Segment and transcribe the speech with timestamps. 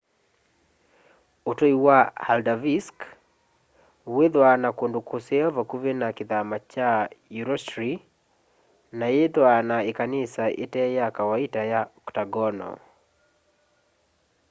[1.49, 2.97] utui wa haldarsvik
[4.15, 6.89] withwaa na kundu kuseo vakuvi na kithama kya
[7.39, 7.93] eysturoy
[8.99, 12.75] na yithwaa na ikanisa ite ya kawaita ya octagonal